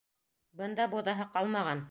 [0.61, 1.79] Бында боҙаһы ҡалмаған.